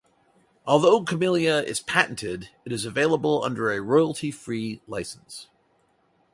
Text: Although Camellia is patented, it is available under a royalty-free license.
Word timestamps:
Although 0.65 1.03
Camellia 1.03 1.61
is 1.61 1.79
patented, 1.79 2.49
it 2.65 2.71
is 2.71 2.85
available 2.85 3.43
under 3.43 3.69
a 3.71 3.79
royalty-free 3.83 4.81
license. 4.87 5.47